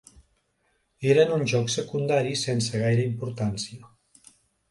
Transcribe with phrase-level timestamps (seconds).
[1.09, 3.93] Eren uns jocs secundaris sense gaire importància.